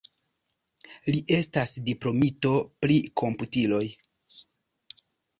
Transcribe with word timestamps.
Li 1.15 1.19
estas 1.39 1.73
diplomito 1.89 2.53
pri 2.85 2.97
komputiloj. 3.23 3.83